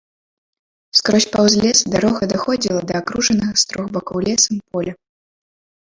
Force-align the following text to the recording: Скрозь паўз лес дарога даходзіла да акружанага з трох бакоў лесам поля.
Скрозь 0.99 1.27
паўз 1.35 1.53
лес 1.65 1.79
дарога 1.95 2.21
даходзіла 2.33 2.81
да 2.93 2.97
акружанага 3.03 3.53
з 3.65 3.69
трох 3.73 3.87
бакоў 3.99 4.17
лесам 4.29 4.55
поля. 4.71 4.93